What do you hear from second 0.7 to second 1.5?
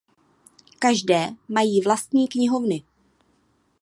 Každé